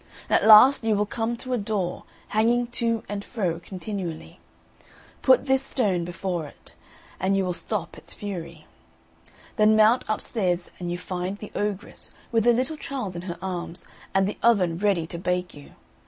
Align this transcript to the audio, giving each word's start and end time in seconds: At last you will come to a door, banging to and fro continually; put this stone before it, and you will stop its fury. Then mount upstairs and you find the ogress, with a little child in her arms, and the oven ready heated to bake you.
At 0.31 0.43
last 0.47 0.83
you 0.83 0.95
will 0.95 1.05
come 1.05 1.37
to 1.37 1.53
a 1.53 1.59
door, 1.59 2.05
banging 2.33 2.65
to 2.69 3.03
and 3.07 3.23
fro 3.23 3.59
continually; 3.59 4.39
put 5.21 5.45
this 5.45 5.61
stone 5.61 6.05
before 6.05 6.47
it, 6.47 6.73
and 7.19 7.37
you 7.37 7.45
will 7.45 7.53
stop 7.53 7.95
its 7.95 8.11
fury. 8.11 8.65
Then 9.57 9.75
mount 9.75 10.03
upstairs 10.09 10.71
and 10.79 10.91
you 10.91 10.97
find 10.97 11.37
the 11.37 11.51
ogress, 11.53 12.09
with 12.31 12.47
a 12.47 12.51
little 12.51 12.77
child 12.77 13.15
in 13.15 13.21
her 13.21 13.37
arms, 13.43 13.85
and 14.11 14.27
the 14.27 14.39
oven 14.41 14.79
ready 14.79 15.01
heated 15.01 15.11
to 15.11 15.17
bake 15.19 15.53
you. 15.53 15.73